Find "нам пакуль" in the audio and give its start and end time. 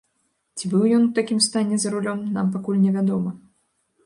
2.39-2.81